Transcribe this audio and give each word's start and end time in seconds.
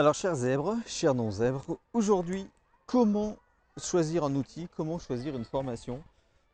Alors, 0.00 0.14
chers 0.14 0.34
zèbres, 0.34 0.78
chers 0.86 1.14
non-zèbres, 1.14 1.78
aujourd'hui, 1.92 2.48
comment 2.86 3.36
choisir 3.76 4.24
un 4.24 4.34
outil, 4.34 4.66
comment 4.74 4.98
choisir 4.98 5.36
une 5.36 5.44
formation, 5.44 6.02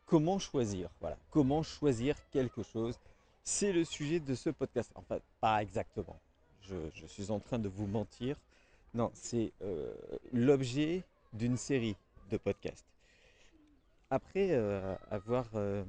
comment 0.05 0.37
choisir, 0.37 0.89
voilà, 0.99 1.15
comment 1.31 1.63
choisir 1.63 2.17
quelque 2.31 2.61
chose, 2.61 2.99
c'est 3.45 3.71
le 3.71 3.85
sujet 3.85 4.19
de 4.19 4.35
ce 4.35 4.49
podcast. 4.49 4.91
Enfin, 4.95 5.19
pas 5.39 5.61
exactement. 5.61 6.17
Je, 6.59 6.75
suis 7.07 7.31
en 7.31 7.39
train 7.39 7.57
de 7.57 7.69
vous 7.69 7.87
mentir. 7.87 8.35
Non, 8.93 9.11
c'est 9.13 9.53
euh, 9.61 9.93
l'objet 10.33 11.05
d'une 11.31 11.55
série 11.55 11.95
de 12.29 12.35
podcasts. 12.35 12.85
Après 14.09 14.49
euh, 14.51 14.93
avoir 15.09 15.45
euh, 15.55 15.85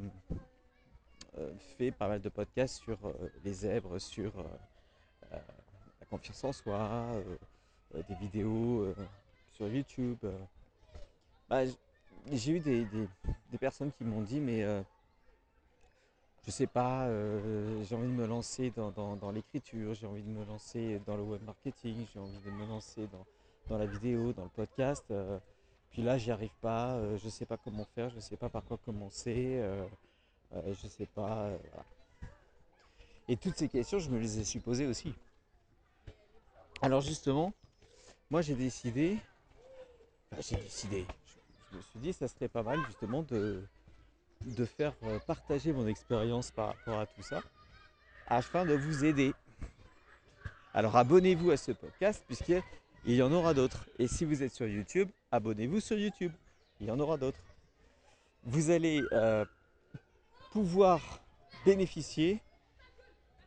fait 1.77 1.90
pas 1.90 2.06
mal 2.06 2.20
de 2.20 2.29
podcasts 2.29 2.77
sur 2.84 2.98
les 3.45 3.52
zèbres, 3.52 3.98
sur 3.98 4.32
confiance 6.09 6.45
en 6.45 6.52
soi, 6.52 6.79
euh, 6.80 7.36
euh, 7.94 8.03
des 8.08 8.14
vidéos 8.14 8.82
euh, 8.82 8.94
sur 9.53 9.68
YouTube, 9.68 10.18
bah, 11.49 11.62
j'ai 12.30 12.53
eu 12.53 12.61
des, 12.61 12.86
personnes 13.58 13.90
qui 13.93 14.04
m'ont 14.04 14.22
dit 14.22 14.40
mais 14.40 14.64
je 16.44 16.50
sais 16.50 16.66
pas, 16.66 17.08
j'ai 17.82 17.94
envie 17.94 18.07
de 18.07 18.13
me 18.13 18.26
lancer 18.26 18.71
dans, 18.71 19.30
l'écriture, 19.32 19.94
j'ai 19.94 20.07
envie 20.07 20.22
de 20.22 20.29
me 20.29 20.44
lancer 20.44 21.00
dans 21.07 21.16
le 21.16 21.22
web 21.22 21.43
marketing, 21.43 22.07
j'ai 22.13 22.21
envie 22.21 22.38
de 22.44 22.50
me 22.50 22.66
lancer 22.66 23.08
dans, 23.68 23.79
la 23.79 23.86
vidéo, 23.86 24.32
dans 24.32 24.44
le 24.44 24.50
podcast. 24.50 25.04
puis 25.90 26.02
là, 26.02 26.18
j'y 26.18 26.30
arrive 26.30 26.54
pas, 26.61 26.94
euh, 26.94 27.18
je 27.18 27.29
sais 27.29 27.46
pas 27.46 27.57
comment 27.57 27.85
faire, 27.94 28.11
je 28.11 28.21
sais 28.21 28.36
pas 28.36 28.49
par 28.49 28.64
quoi 28.64 28.79
commencer, 28.85 29.61
je 30.52 30.86
sais 30.86 31.07
pas. 31.07 31.50
Et 33.27 33.36
toutes 33.36 33.56
ces 33.56 33.69
questions, 33.69 33.98
je 33.98 34.11
me 34.11 34.19
les 34.19 34.38
ai 34.38 34.44
supposées 34.44 34.86
aussi. 34.86 35.14
Alors 36.81 37.00
justement, 37.00 37.53
moi 38.31 38.41
j'ai 38.41 38.55
décidé, 38.55 39.19
enfin, 40.30 40.41
j'ai 40.48 40.62
décidé, 40.62 41.06
je, 41.72 41.77
me 41.77 41.83
suis 41.83 41.98
dit 41.98 42.12
ça 42.12 42.28
serait 42.28 42.47
pas 42.48 42.62
mal 42.62 42.78
justement 42.86 43.22
de, 43.22 43.64
faire 44.77 44.94
euh, 45.02 45.19
partager 45.27 45.72
mon 45.72 45.89
expérience 45.89 46.52
par 46.52 46.69
rapport 46.69 47.00
à 47.00 47.06
tout 47.06 47.22
ça, 47.22 47.42
afin 48.28 48.64
de 48.64 48.75
vous 48.75 49.05
aider. 49.05 49.34
Alors 50.72 50.97
abonnez-vous 50.97 51.50
à 51.50 51.56
ce 51.56 51.72
podcast 51.72 52.22
puisqu'il 52.28 52.62
y 53.06 53.22
en 53.22 53.33
aura 53.33 53.55
d'autres. 53.55 53.89
Et 53.98 54.06
si 54.06 54.24
vous 54.24 54.45
êtes 54.45 54.55
sur 54.55 54.69
YouTube, 54.69 55.08
abonnez-vous 55.33 55.80
sur 55.80 55.98
YouTube. 55.98 56.33
Il 56.80 56.86
y 56.86 56.91
en 56.92 57.00
aura 57.00 57.17
d'autres. 57.17 57.41
Vous 58.45 58.70
allez 58.70 59.02
euh, 59.11 59.45
pouvoir 60.52 61.00
bénéficier 61.67 62.41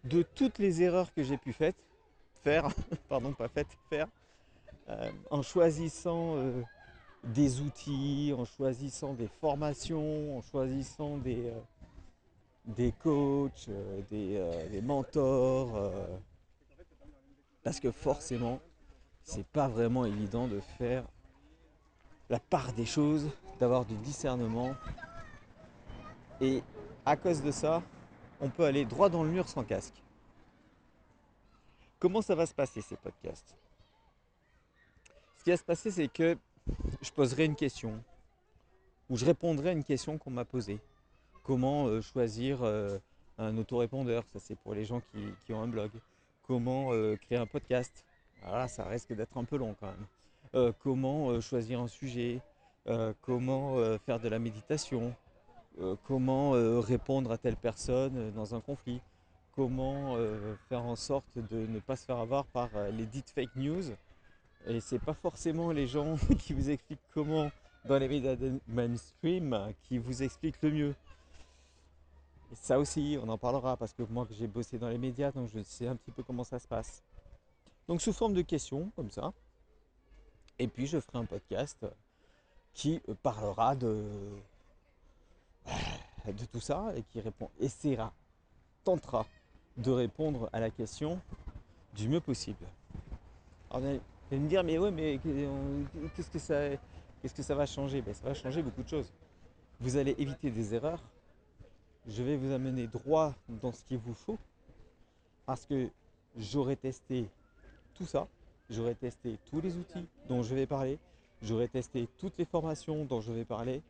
de 0.04 0.22
toutes 0.22 0.58
les 0.58 0.82
erreurs 0.82 1.14
que 1.14 1.24
j'ai 1.24 1.38
pu 1.38 1.54
faites- 1.54 1.78
faire, 2.44 2.70
pardon, 3.10 3.34
pas 3.34 3.48
faites, 3.48 3.78
faire, 3.90 4.08
euh, 4.90 5.12
en 5.30 5.42
choisissant 5.42 6.36
euh, 6.36 6.62
des 7.24 7.62
outils, 7.62 8.34
en 8.38 8.46
choisissant 8.46 9.14
des 9.14 9.28
formations, 9.28 10.38
en 10.38 10.42
choisissant 10.42 11.18
des, 11.18 11.48
euh, 11.48 11.60
des 12.66 12.92
coachs, 12.92 13.70
des, 14.10 14.68
des 14.72 14.82
mentors. 14.82 15.92
parce 17.64 17.80
que 17.80 17.92
forcément, 17.92 18.60
c'est 19.24 19.46
pas 19.46 19.68
vraiment 19.68 20.06
évident 20.06 20.48
de 20.48 20.60
faire 20.78 21.04
la 22.30 22.40
part 22.40 22.74
des 22.74 22.86
choses, 22.86 23.30
d'avoir 23.60 23.86
du 23.86 23.96
discernement. 23.96 24.76
Et 26.40 26.64
à 27.06 27.16
cause 27.16 27.42
de 27.42 27.52
ça, 27.52 27.82
on 28.40 28.50
peut 28.50 28.66
aller 28.66 28.86
droit 28.86 29.10
dans 29.10 29.24
le 29.24 29.30
mur 29.30 29.48
sans 29.48 29.64
casque. 29.64 30.02
Comment 32.02 32.24
ça 32.24 32.34
va 32.34 32.48
se 32.48 32.54
passer 32.56 32.82
ces 32.82 32.96
podcasts? 32.96 33.56
Ce 35.38 35.44
qui 35.44 35.52
va 35.52 35.58
se 35.58 35.64
passer, 35.64 35.92
c'est 35.92 36.08
que 36.08 36.36
je 37.00 37.12
poserai 37.12 37.46
une 37.46 37.56
question. 37.56 38.04
Ou 39.08 39.18
je 39.18 39.24
répondrai 39.24 39.70
à 39.70 39.72
une 39.74 39.84
question 39.84 40.18
qu'on 40.18 40.32
m'a 40.32 40.44
posée. 40.44 40.80
Comment 41.44 41.86
euh, 41.86 42.02
choisir 42.02 42.64
euh, 42.64 42.98
un 43.38 43.56
autorépondeur? 43.56 44.24
Ça, 44.34 44.40
c'est 44.40 44.58
pour 44.58 44.74
les 44.74 44.84
gens 44.84 45.04
qui, 45.46 45.54
ont 45.54 45.62
un 45.62 45.68
blog. 45.68 45.92
Comment 46.48 46.92
euh, 46.92 47.18
créer 47.18 47.38
un 47.38 47.46
podcast? 47.46 48.04
Voilà, 48.42 48.68
ça 48.68 48.84
risque 48.86 49.14
d'être 49.14 49.38
un 49.38 49.44
peu 49.44 49.58
long 49.58 49.76
quand 49.80 49.88
même. 49.88 50.74
Comment 50.80 51.40
choisir 51.40 51.82
un 51.82 51.88
sujet? 51.88 52.42
Comment 53.22 53.78
faire 54.00 54.20
de 54.20 54.28
la 54.28 54.40
méditation? 54.40 55.16
Comment 56.08 56.52
répondre 56.82 57.32
à 57.32 57.38
telle 57.38 57.56
personne 57.56 58.32
dans 58.32 58.56
un 58.56 58.60
conflit? 58.60 59.02
Comment 59.56 60.16
euh, 60.16 60.56
faire 60.70 60.84
en 60.84 60.96
sorte 60.96 61.26
de 61.36 61.68
ne 61.68 61.80
pas 61.80 61.96
se 61.96 62.06
faire 62.06 62.18
avoir 62.18 62.46
par 62.46 62.70
euh, 62.76 62.90
les 62.92 63.06
dites 63.06 63.30
fake 63.30 63.56
news 63.56 63.84
et 64.68 64.80
c'est 64.80 65.00
pas 65.00 65.14
forcément 65.14 65.72
les 65.72 65.88
gens 65.88 66.16
qui 66.40 66.54
vous 66.54 66.70
expliquent 66.70 67.02
comment 67.14 67.52
dans 67.86 67.98
les 67.98 68.08
médias 68.08 68.36
mainstream 68.68 69.74
qui 69.84 69.98
vous 69.98 70.24
expliquent 70.24 70.62
le 70.62 70.72
mieux. 70.72 70.96
Et 72.52 72.56
ça 72.56 72.80
aussi, 72.80 73.18
on 73.22 73.30
en 73.30 73.38
parlera 73.38 73.76
parce 73.78 73.94
que 73.94 74.04
moi 74.04 74.26
que 74.26 74.34
j'ai 74.34 74.48
bossé 74.48 74.78
dans 74.78 74.90
les 74.90 74.98
médias, 74.98 75.32
donc 75.32 75.50
je 75.54 75.62
sais 75.64 75.88
un 75.88 75.96
petit 75.96 76.12
peu 76.12 76.22
comment 76.22 76.44
ça 76.44 76.60
se 76.60 76.68
passe. 76.68 77.04
Donc 77.88 78.02
sous 78.02 78.14
forme 78.14 78.34
de 78.34 78.42
questions, 78.42 78.92
comme 78.96 79.10
ça. 79.10 79.34
Et 80.60 80.68
puis 80.68 80.86
je 80.86 81.00
ferai 81.00 81.18
un 81.18 81.26
podcast 81.26 81.86
qui 82.74 83.02
parlera 83.24 83.76
de, 83.76 84.06
de 86.28 86.46
tout 86.52 86.60
ça 86.60 86.94
et 86.96 87.04
qui 87.04 87.20
répond, 87.20 87.50
essaiera, 87.60 88.14
tentera 88.84 89.26
de 89.78 89.92
répondre 89.92 90.50
à 90.54 90.60
la 90.60 90.70
question 90.70 91.20
du 91.96 92.08
mieux 92.10 92.20
possible. 92.20 92.66
Alors, 93.70 93.82
vous 93.82 94.00
allez 94.32 94.40
me 94.40 94.50
dire, 94.50 94.64
mais 94.64 94.78
ouais, 94.78 94.92
mais 94.92 95.20
qu'est-ce 96.16 96.30
que 96.30 96.40
ça, 96.40 96.70
qu'est-ce 97.22 97.34
que 97.34 97.44
ça 97.44 97.56
va 97.56 97.66
changer? 97.66 98.02
Ben, 98.02 98.14
Ça 98.14 98.26
va 98.26 98.34
changer 98.34 98.62
beaucoup 98.62 98.84
de 98.84 98.88
choses. 98.88 99.12
Vous 99.80 99.98
allez 99.98 100.16
éviter 100.18 100.52
des 100.52 100.76
erreurs. 100.76 101.02
Je 102.08 102.24
vais 102.24 102.38
vous 102.38 102.52
amener 102.52 102.88
droit 102.88 103.34
dans 103.62 103.72
ce 103.72 103.84
qu'il 103.84 103.98
vous 103.98 104.14
faut. 104.14 104.38
Parce 105.46 105.66
que 105.66 105.90
j'aurai 106.38 106.76
testé 106.76 107.28
tout 107.94 108.06
ça. 108.06 108.28
J'aurai 108.70 108.96
testé 108.96 109.38
tous 109.50 109.60
les 109.60 109.76
outils 109.76 110.08
dont 110.30 110.44
je 110.44 110.56
vais 110.56 110.66
parler. 110.66 110.98
J'aurai 111.42 111.68
testé 111.68 112.08
toutes 112.18 112.38
les 112.38 112.46
formations 112.46 113.06
dont 113.06 113.20
je 113.20 113.32
vais 113.32 113.46
parler. 113.46 113.82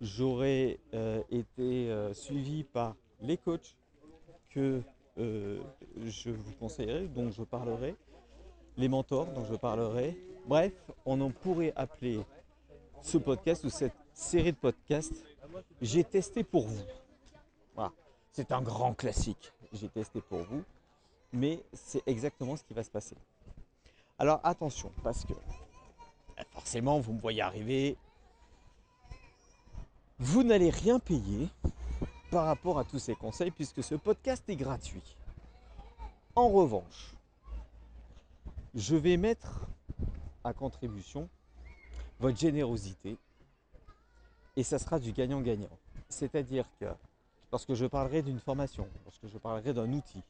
J'aurai 0.00 0.80
euh, 0.92 1.22
été 1.30 1.90
euh, 1.90 2.12
suivi 2.14 2.64
par 2.64 2.96
les 3.20 3.36
coachs 3.36 3.76
que 4.50 4.82
euh, 5.18 5.60
je 6.04 6.30
vous 6.30 6.52
conseillerai, 6.58 7.06
dont 7.08 7.30
je 7.30 7.42
parlerai 7.42 7.94
les 8.76 8.88
mentors 8.88 9.26
dont 9.26 9.44
je 9.44 9.54
parlerai. 9.54 10.16
Bref, 10.46 10.72
on 11.04 11.20
en 11.20 11.30
pourrait 11.30 11.72
appeler 11.76 12.20
ce 13.02 13.18
podcast 13.18 13.64
ou 13.64 13.70
cette 13.70 13.94
série 14.12 14.52
de 14.52 14.56
podcasts 14.56 15.14
J'ai 15.80 16.04
testé 16.04 16.44
pour 16.44 16.66
vous. 16.66 16.84
Voilà. 17.74 17.92
C'est 18.32 18.52
un 18.52 18.62
grand 18.62 18.94
classique. 18.94 19.52
J'ai 19.72 19.88
testé 19.88 20.20
pour 20.20 20.42
vous. 20.42 20.62
Mais 21.32 21.62
c'est 21.72 22.02
exactement 22.06 22.56
ce 22.56 22.62
qui 22.62 22.74
va 22.74 22.84
se 22.84 22.90
passer. 22.90 23.16
Alors 24.18 24.40
attention, 24.44 24.92
parce 25.02 25.24
que 25.24 25.32
forcément, 26.50 27.00
vous 27.00 27.12
me 27.12 27.20
voyez 27.20 27.42
arriver. 27.42 27.96
Vous 30.18 30.44
n'allez 30.44 30.70
rien 30.70 31.00
payer 31.00 31.48
par 32.34 32.46
rapport 32.46 32.80
à 32.80 32.84
tous 32.84 32.98
ces 32.98 33.14
conseils 33.14 33.52
puisque 33.52 33.80
ce 33.80 33.94
podcast 33.94 34.42
est 34.48 34.56
gratuit. 34.56 35.16
En 36.34 36.48
revanche, 36.48 37.14
je 38.74 38.96
vais 38.96 39.16
mettre 39.16 39.68
à 40.42 40.52
contribution 40.52 41.28
votre 42.18 42.36
générosité 42.36 43.16
et 44.56 44.64
ça 44.64 44.80
sera 44.80 44.98
du 44.98 45.12
gagnant-gagnant. 45.12 45.78
C'est-à-dire 46.08 46.66
que 46.80 46.86
lorsque 47.52 47.74
je 47.74 47.86
parlerai 47.86 48.22
d'une 48.22 48.40
formation, 48.40 48.88
lorsque 49.04 49.28
je 49.28 49.38
parlerai 49.38 49.72
d'un 49.72 49.92
outil, 49.92 50.24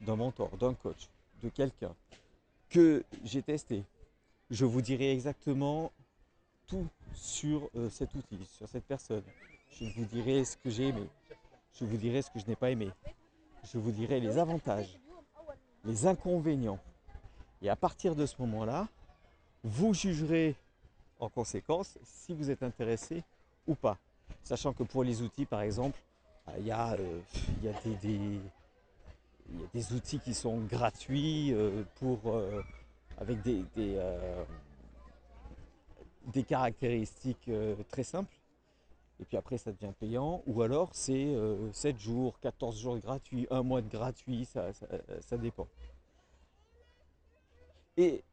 d'un 0.00 0.16
mentor, 0.16 0.56
d'un 0.56 0.72
coach, 0.72 1.10
de 1.42 1.50
quelqu'un 1.50 1.94
que 2.70 3.04
j'ai 3.24 3.42
testé, 3.42 3.84
je 4.48 4.64
vous 4.64 4.80
dirai 4.80 5.12
exactement 5.12 5.92
tout 6.66 6.88
sur 7.12 7.68
euh, 7.76 7.90
cet 7.90 8.14
outil, 8.14 8.42
sur 8.46 8.66
cette 8.70 8.86
personne. 8.86 9.24
Je 9.70 9.84
vous 9.84 10.06
dirai 10.06 10.46
ce 10.46 10.56
que 10.56 10.70
j'ai 10.70 10.88
aimé, 10.88 11.06
je 11.74 11.84
vous 11.84 11.96
dirai 11.96 12.22
ce 12.22 12.30
que 12.30 12.38
je 12.38 12.46
n'ai 12.46 12.56
pas 12.56 12.70
aimé, 12.70 12.90
je 13.64 13.78
vous 13.78 13.90
dirai 13.90 14.20
les 14.20 14.38
avantages, 14.38 14.98
les 15.84 16.06
inconvénients. 16.06 16.78
Et 17.60 17.70
à 17.70 17.76
partir 17.76 18.14
de 18.14 18.26
ce 18.26 18.34
moment-là, 18.40 18.88
vous 19.62 19.94
jugerez 19.94 20.56
en 21.20 21.28
conséquence 21.28 21.98
si 22.02 22.34
vous 22.34 22.50
êtes 22.50 22.62
intéressé 22.62 23.22
ou 23.66 23.74
pas. 23.74 23.96
Sachant 24.42 24.72
que 24.72 24.82
pour 24.82 25.04
les 25.04 25.22
outils, 25.22 25.46
par 25.46 25.62
exemple, 25.62 25.98
il 26.58 26.66
y, 26.66 26.72
a, 26.72 26.96
des, 29.72 29.92
outils 29.92 30.18
qui 30.18 30.34
sont 30.34 30.58
gratuits 30.58 31.52
euh, 31.52 31.84
pour, 31.96 32.18
euh, 32.26 32.62
avec 33.18 33.40
des, 33.42 33.64
euh, 33.78 34.44
caractéristiques 36.48 37.50
très 37.88 38.02
simples. 38.02 38.34
Et 39.22 39.24
puis 39.24 39.36
après, 39.36 39.56
ça 39.56 39.70
devient 39.70 39.92
payant. 39.98 40.42
Ou 40.46 40.62
alors, 40.62 40.90
c'est 40.92 41.26
euh, 41.26 41.72
7 41.72 41.96
jours, 41.96 42.40
14 42.40 42.76
jours 42.76 42.96
de 42.96 43.00
gratuit, 43.00 43.46
un 43.52 43.62
mois 43.62 43.80
de 43.80 43.88
gratuit, 43.88 44.44
ça 44.44 45.38
dépend. 45.38 45.68
Et 47.96 48.24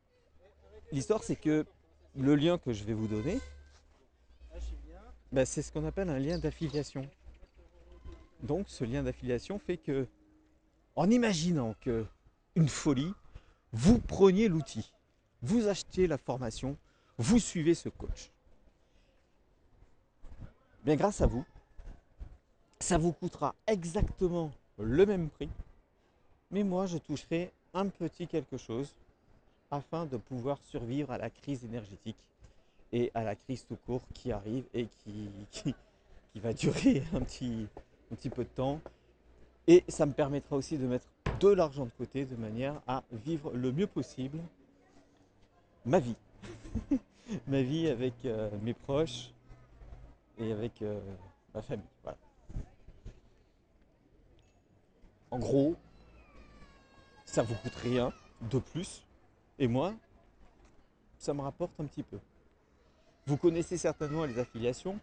l'histoire 0.91 1.23
c'est 1.23 1.35
que 1.35 1.65
le 2.15 2.35
lien 2.35 2.57
que 2.57 2.73
je 2.73 2.83
vais 2.85 2.93
vous 2.93 3.07
donner, 3.07 3.39
bah, 5.31 5.45
c'est 5.45 5.61
ce 5.61 5.71
qu'on 5.71 5.85
appelle 5.85 6.09
un 6.09 6.17
lien 6.17 6.39
d'affiliation. 6.39 7.07
Donc 8.41 8.67
ce 8.67 8.83
lien 8.83 9.03
d'affiliation 9.03 9.59
fait 9.59 9.77
que, 9.77 10.07
en 10.95 11.11
imaginant 11.11 11.75
que 11.81 12.03
une 12.55 12.69
folie, 12.69 13.13
vous 13.73 13.99
preniez 13.99 14.47
l'outil, 14.47 14.91
vous 15.43 15.67
achetez 15.67 16.07
la 16.07 16.17
formation, 16.17 16.77
vous 17.19 17.37
suivez 17.37 17.75
ce 17.75 17.89
coach. 17.89 18.31
Bien 20.85 20.95
grâce 20.95 21.19
à 21.19 21.27
vous, 21.27 21.43
ça 22.79 22.97
vous 22.97 23.11
coûtera 23.11 23.53
exactement 23.67 24.51
le 24.77 25.05
même 25.05 25.29
prix, 25.29 25.49
mais 26.51 26.63
moi 26.63 26.85
je 26.85 26.97
toucherai 26.97 27.51
un 27.73 27.87
petit 27.87 28.27
quelque 28.27 28.57
chose 28.57 28.95
afin 29.71 30.05
de 30.05 30.15
pouvoir 30.15 30.57
survivre 30.63 31.11
à 31.11 31.17
la 31.17 31.29
crise 31.29 31.65
énergétique 31.65 32.17
et 32.93 33.11
à 33.13 33.23
la 33.23 33.35
crise 33.35 33.65
tout 33.65 33.77
court 33.85 34.01
qui 34.13 34.31
arrive 34.31 34.63
et 34.73 34.87
qui, 35.03 35.29
qui, 35.51 35.75
va 36.35 36.53
durer 36.53 37.03
un 37.13 37.21
petit, 37.21 37.67
un 38.11 38.15
petit 38.15 38.29
peu 38.29 38.45
de 38.45 38.49
temps. 38.49 38.79
Et 39.67 39.83
ça 39.89 40.05
me 40.05 40.13
permettra 40.13 40.55
aussi 40.55 40.77
de 40.77 40.87
mettre 40.87 41.07
de 41.41 41.49
l'argent 41.49 41.85
de 41.85 41.91
côté 41.97 42.23
de 42.25 42.37
manière 42.37 42.81
à 42.87 43.03
vivre 43.11 43.51
le 43.51 43.73
mieux 43.73 43.85
possible 43.85 44.39
ma 45.85 45.99
vie. 45.99 46.15
ma 47.47 47.61
vie 47.61 47.89
avec 47.89 48.13
euh, 48.25 48.49
mes 48.63 48.73
proches 48.73 49.31
et 50.39 50.51
avec 50.51 50.81
euh, 50.81 50.99
ma 51.53 51.61
famille. 51.61 51.85
En 55.31 55.37
gros, 55.37 55.75
ça 57.25 57.43
vous 57.43 57.53
coûte 57.55 57.75
rien 57.75 58.11
de 58.41 58.57
plus. 58.59 59.05
Et 59.59 59.67
moi, 59.67 59.93
ça 61.17 61.33
me 61.33 61.41
rapporte 61.41 61.79
un 61.79 61.85
petit 61.85 62.03
peu. 62.03 62.17
Vous 63.27 63.37
connaissez 63.37 63.77
certainement 63.77 64.25
les 64.25 64.39
affiliations. 64.39 64.99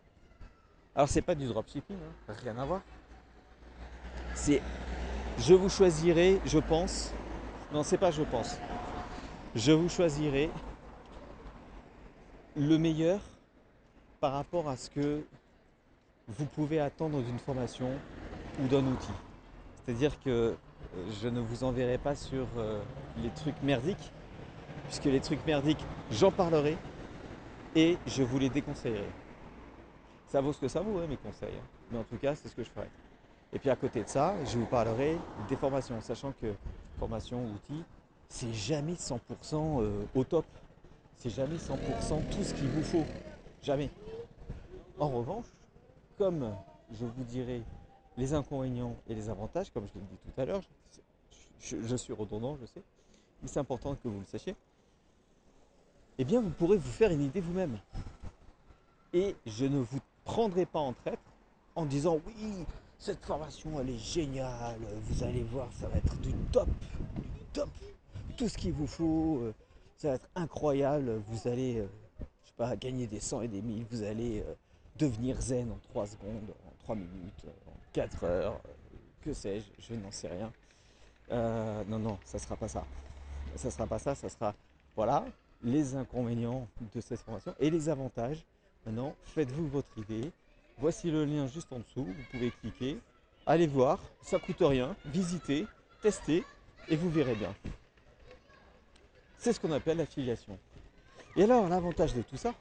Alors 0.94 1.08
c'est 1.08 1.22
pas 1.22 1.34
du 1.34 1.46
dropshipping, 1.46 1.96
hein, 1.96 2.34
rien 2.42 2.56
à 2.58 2.64
voir. 2.64 2.82
C'est 4.34 4.62
je 5.38 5.52
vous 5.54 5.68
choisirai, 5.68 6.40
je 6.46 6.58
pense. 6.58 7.12
Non, 7.72 7.82
c'est 7.82 7.98
pas 7.98 8.10
je 8.10 8.22
pense. 8.22 8.56
Je 9.54 9.72
vous 9.72 9.88
choisirai 9.88 10.50
le 12.56 12.78
meilleur 12.78 13.20
par 14.20 14.32
rapport 14.32 14.68
à 14.68 14.76
ce 14.76 14.90
que 14.90 15.22
vous 16.28 16.46
pouvez 16.46 16.80
attendre 16.80 17.20
d'une 17.22 17.38
formation 17.38 17.90
ou 18.60 18.66
d'un 18.66 18.84
outil. 18.86 19.12
C'est-à-dire 19.84 20.18
que 20.20 20.56
je 21.22 21.28
ne 21.28 21.40
vous 21.40 21.64
enverrai 21.64 21.98
pas 21.98 22.14
sur 22.14 22.46
euh, 22.56 22.80
les 23.22 23.30
trucs 23.30 23.60
merdiques, 23.62 24.12
puisque 24.84 25.04
les 25.04 25.20
trucs 25.20 25.44
merdiques, 25.46 25.84
j'en 26.10 26.30
parlerai 26.30 26.76
et 27.74 27.98
je 28.06 28.22
vous 28.22 28.38
les 28.38 28.48
déconseillerai. 28.48 29.08
Ça 30.28 30.40
vaut 30.40 30.52
ce 30.52 30.60
que 30.60 30.68
ça 30.68 30.80
vaut, 30.80 30.98
hein, 30.98 31.06
mes 31.08 31.16
conseils. 31.16 31.54
Hein. 31.54 31.66
Mais 31.92 31.98
en 31.98 32.04
tout 32.04 32.16
cas, 32.16 32.34
c'est 32.34 32.48
ce 32.48 32.54
que 32.54 32.64
je 32.64 32.70
ferai. 32.70 32.88
Et 33.52 33.58
puis 33.58 33.70
à 33.70 33.76
côté 33.76 34.02
de 34.02 34.08
ça, 34.08 34.34
je 34.44 34.58
vous 34.58 34.66
parlerai 34.66 35.16
des 35.48 35.56
formations, 35.56 36.00
sachant 36.00 36.32
que 36.40 36.52
formation, 36.98 37.44
outils, 37.44 37.84
c'est 38.28 38.52
jamais 38.52 38.94
100% 38.94 39.20
euh, 39.54 40.02
au 40.14 40.24
top. 40.24 40.46
C'est 41.16 41.30
jamais 41.30 41.56
100% 41.56 42.28
tout 42.30 42.42
ce 42.42 42.54
qu'il 42.54 42.68
vous 42.68 42.82
faut. 42.82 43.04
Jamais. 43.66 43.90
En 44.96 45.08
revanche, 45.08 45.46
comme 46.18 46.54
je 46.92 47.04
vous 47.04 47.24
dirai 47.24 47.64
les 48.16 48.32
inconvénients 48.32 48.94
et 49.08 49.14
les 49.16 49.28
avantages, 49.28 49.72
comme 49.72 49.88
je 49.88 49.98
l'ai 49.98 50.04
dit 50.04 50.16
tout 50.24 50.40
à 50.40 50.44
l'heure, 50.44 50.62
je, 51.58 51.96
suis 51.96 52.12
redondant, 52.12 52.56
je 52.60 52.66
sais, 52.66 52.80
mais 53.42 53.48
c'est 53.48 53.58
important 53.58 53.96
que 53.96 54.06
vous 54.06 54.20
le 54.20 54.24
sachiez, 54.26 54.54
eh 56.16 56.24
bien 56.24 56.40
vous 56.40 56.50
pourrez 56.50 56.76
vous 56.76 56.92
faire 56.92 57.10
une 57.10 57.22
idée 57.22 57.40
vous-même. 57.40 57.76
Et 59.12 59.34
je 59.46 59.64
ne 59.64 59.80
vous 59.80 59.98
prendrai 60.22 60.64
pas 60.64 60.78
en 60.78 60.92
traître 60.92 61.22
en 61.74 61.86
disant 61.86 62.20
oui, 62.24 62.64
cette 63.00 63.24
formation 63.24 63.80
elle 63.80 63.90
est 63.90 63.98
géniale, 63.98 64.78
vous 65.08 65.24
allez 65.24 65.42
voir, 65.42 65.72
ça 65.72 65.88
va 65.88 65.96
être 65.96 66.16
du 66.20 66.32
top, 66.52 66.68
du 67.16 67.44
top, 67.52 67.70
tout 68.36 68.48
ce 68.48 68.58
qu'il 68.58 68.74
vous 68.74 68.86
faut, 68.86 69.38
euh, 69.40 69.54
ça 69.96 70.10
va 70.10 70.14
être 70.14 70.28
incroyable, 70.36 71.20
vous 71.26 71.48
allez, 71.48 71.84
euh, 72.60 72.66
pas, 72.66 72.76
gagner 72.76 73.06
des 73.06 73.20
100 73.20 73.42
et 73.42 73.48
des 73.48 73.62
1000, 73.62 73.84
vous 73.90 74.02
allez 74.02 74.40
euh, 74.40 74.54
devenir 74.96 75.40
zen 75.40 75.70
en 75.70 75.78
3 75.90 76.06
secondes, 76.06 76.54
en 76.66 76.84
3 76.84 76.96
minutes, 76.96 77.46
en 77.66 77.72
4 77.92 78.24
heures, 78.24 78.60
que 79.22 79.32
sais-je, 79.32 79.66
je, 79.78 79.94
n'en 79.94 80.10
sais 80.10 80.28
rien. 80.28 80.52
non, 81.88 81.98
non, 81.98 82.18
ça 82.24 82.38
sera 82.38 82.56
pas 82.56 82.68
ça. 82.68 82.84
Ça 83.56 83.70
sera 83.70 83.86
pas 83.86 83.98
ça, 83.98 84.14
ça 84.14 84.28
sera, 84.28 84.54
voilà, 84.94 85.24
les 85.62 85.94
inconvénients 85.94 86.68
de 86.94 87.00
cette 87.00 87.20
formation 87.20 87.54
et 87.58 87.70
les 87.70 87.88
avantages. 87.88 88.44
Maintenant, 88.84 89.14
faites-vous 89.24 89.66
votre 89.68 89.98
idée. 89.98 90.30
Voici 90.78 91.10
le 91.10 91.24
lien 91.24 91.46
juste 91.46 91.72
en 91.72 91.78
dessous. 91.78 92.04
Vous 92.04 92.24
pouvez 92.30 92.50
cliquer, 92.50 92.98
allez 93.46 93.66
voir, 93.66 93.98
ça 94.20 94.38
coûte 94.38 94.60
rien, 94.60 94.94
visitez, 95.06 95.66
testez 96.02 96.44
et 96.88 96.96
vous 96.96 97.10
verrez 97.10 97.34
bien. 97.34 97.54
C'est 99.38 99.52
ce 99.52 99.60
qu'on 99.60 99.72
appelle 99.72 99.98
l'affiliation. 99.98 100.58
Et 101.36 101.44
alors, 101.44 101.68
l'avantage 101.68 102.14
de 102.14 102.22
tout 102.22 102.36
ça, 102.36 102.54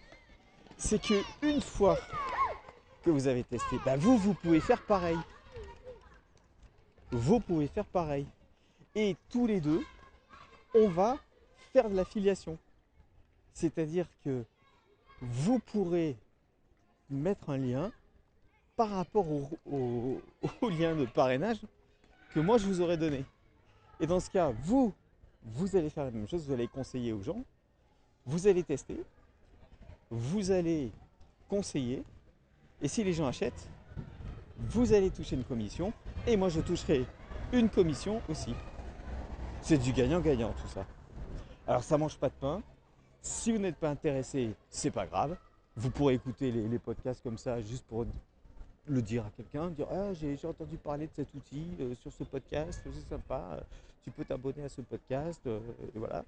c'est 0.78 1.02
que 1.02 1.22
une 1.42 1.62
fois 1.62 1.98
que 3.04 3.10
vous 3.10 3.28
avez 3.28 3.44
testé, 3.44 3.78
bah, 3.86 3.96
vous, 3.96 4.18
vous 4.18 4.34
pouvez 4.34 4.60
faire 4.60 4.82
pareil. 4.82 5.18
Vous 7.12 7.40
pouvez 7.40 7.68
faire 7.68 7.86
pareil. 7.86 8.26
Et 8.94 9.16
tous 9.30 9.48
les 9.48 9.62
deux, 9.62 9.82
on 10.74 10.90
va 10.90 11.18
faire 11.72 11.90
de 11.90 11.96
l'affiliation. 11.96 12.58
C'est-à-dire 13.54 14.08
que 14.24 14.44
vous 15.22 15.60
pourrez 15.60 16.18
mettre 17.10 17.50
un 17.50 17.58
lien 17.58 17.92
par 18.76 18.90
rapport 18.90 19.26
au, 19.66 20.20
lien 20.62 20.96
de 20.96 21.06
parrainage 21.06 21.60
que 22.34 22.42
moi 22.42 22.58
je 22.58 22.66
vous 22.66 22.82
aurais 22.82 22.98
donné. 22.98 23.24
Et 24.02 24.08
dans 24.08 24.20
ce 24.20 24.30
cas, 24.30 24.52
vous, 24.64 24.94
vous 25.44 25.78
allez 25.78 25.90
faire 25.90 26.04
la 26.04 26.12
même 26.12 26.28
chose, 26.28 26.46
vous 26.46 26.54
allez 26.54 26.68
conseiller 26.68 27.14
aux 27.14 27.24
gens, 27.24 27.44
vous 28.26 28.48
allez 28.48 28.64
tester, 28.64 29.04
vous 30.10 30.52
allez 30.52 30.92
conseiller, 31.48 32.04
et 32.82 32.88
si 32.88 33.04
les 33.04 33.14
gens 33.14 33.28
achètent, 33.28 33.70
vous 34.58 34.94
allez 34.94 35.10
toucher 35.10 35.36
une 35.36 35.44
commission, 35.44 35.94
et 36.28 36.38
moi 36.38 36.50
je 36.50 36.62
toucherai 36.62 37.06
une 37.54 37.70
commission 37.70 38.22
aussi. 38.30 38.54
C'est 39.62 39.78
du 39.78 39.92
gagnant-gagnant 39.94 40.54
tout 40.54 40.68
ça. 40.68 40.86
Alors 41.68 41.84
ça 41.84 41.98
mange 41.98 42.18
pas 42.18 42.30
de 42.30 42.36
pain, 42.40 42.62
si 43.22 43.52
vous 43.52 43.58
n'êtes 43.58 43.78
pas 43.78 43.90
intéressé, 43.90 44.54
c'est 44.70 44.92
pas 44.92 45.08
grave. 45.08 45.36
Vous 45.76 45.90
pourrez 45.90 46.14
écouter 46.14 46.52
les, 46.52 46.80
podcasts 46.80 47.22
comme 47.22 47.38
ça 47.38 47.60
juste 47.62 47.86
pour 47.88 48.06
le 48.88 49.02
dire 49.02 49.26
à 49.26 49.30
quelqu'un, 49.36 49.70
dire 49.70 49.88
ah, 49.92 50.14
j'ai 50.14 50.38
entendu 50.46 50.78
parler 50.78 51.08
de 51.08 51.14
cet 51.16 51.34
outil 51.34 51.66
euh, 51.80 51.96
sur 51.96 52.12
ce 52.12 52.24
podcast, 52.24 52.82
c'est 52.84 53.10
sympa, 53.10 53.60
tu 54.04 54.12
peux 54.12 54.24
t'abonner 54.24 54.64
à 54.64 54.70
ce 54.70 54.82
podcast, 54.82 55.42
euh, 55.48 55.60
et 55.96 56.00
voilà. 56.00 56.24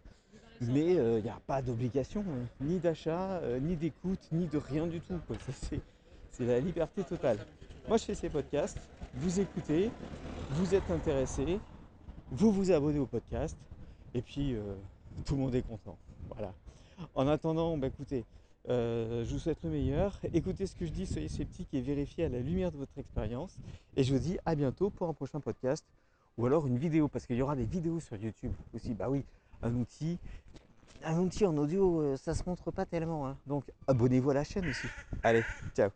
Mais 0.61 0.93
il 0.93 0.99
euh, 0.99 1.21
n'y 1.21 1.29
a 1.29 1.39
pas 1.45 1.61
d'obligation, 1.61 2.21
hein. 2.21 2.47
ni 2.61 2.79
d'achat, 2.79 3.41
ni 3.61 3.75
d'écoute, 3.75 4.27
ni 4.31 4.47
de 4.47 4.57
rien 4.57 4.87
du 4.87 4.99
tout. 5.01 5.19
C'est 6.31 6.45
la 6.45 6.59
liberté 6.59 7.03
totale. 7.03 7.37
Moi 7.87 7.97
je 7.97 8.05
fais 8.05 8.15
ces 8.15 8.29
podcasts, 8.29 8.79
vous 9.13 9.39
écoutez, 9.39 9.91
vous 10.51 10.73
êtes 10.73 10.89
intéressé, 10.89 11.59
vous 12.31 12.51
vous 12.51 12.71
abonnez 12.71 12.99
au 12.99 13.05
podcast, 13.05 13.57
et 14.13 14.21
puis 14.21 14.55
tout 15.25 15.35
le 15.35 15.41
monde 15.41 15.55
est 15.55 15.61
content. 15.61 15.97
Voilà. 16.29 16.53
En 17.13 17.27
attendant, 17.27 17.77
bah, 17.77 17.87
écoutez, 17.87 18.25
euh, 18.69 19.23
je 19.25 19.33
vous 19.33 19.39
souhaite 19.39 19.63
le 19.63 19.69
meilleur. 19.69 20.19
Écoutez 20.33 20.67
ce 20.67 20.75
que 20.75 20.85
je 20.85 20.91
dis, 20.91 21.05
soyez 21.05 21.27
sceptiques 21.27 21.73
et 21.73 21.81
vérifiez 21.81 22.25
à 22.25 22.29
la 22.29 22.39
lumière 22.39 22.71
de 22.71 22.77
votre 22.77 22.97
expérience. 22.97 23.57
Et 23.95 24.03
je 24.03 24.13
vous 24.13 24.19
dis 24.19 24.37
à 24.45 24.55
bientôt 24.55 24.89
pour 24.89 25.07
un 25.07 25.13
prochain 25.13 25.39
podcast 25.39 25.85
ou 26.37 26.45
alors 26.45 26.67
une 26.67 26.77
vidéo, 26.77 27.07
parce 27.07 27.25
qu'il 27.25 27.37
y 27.37 27.41
aura 27.41 27.55
des 27.55 27.65
vidéos 27.65 27.99
sur 27.99 28.15
YouTube 28.15 28.53
aussi. 28.73 28.93
Bah 28.93 29.09
oui, 29.09 29.23
un 29.61 29.73
outil, 29.75 30.19
un 31.03 31.19
outil 31.19 31.45
en 31.45 31.57
audio, 31.57 32.01
euh, 32.01 32.17
ça 32.17 32.33
se 32.33 32.43
montre 32.45 32.71
pas 32.71 32.85
tellement. 32.85 33.27
Hein. 33.27 33.37
Donc 33.47 33.63
abonnez-vous 33.87 34.31
à 34.31 34.35
la 34.35 34.43
chaîne 34.43 34.67
aussi. 34.67 34.87
Allez, 35.23 35.43
ciao 35.75 35.89